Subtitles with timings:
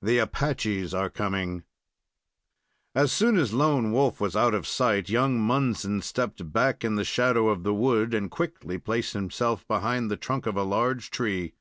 [0.00, 1.62] THE APACHES ARE COMING
[2.94, 7.04] As soon as Lone Wolf was out of sight, young Munson stepped back in the
[7.04, 11.52] shadow of the wood, and quickly placed himself behind the trunk of a large tree.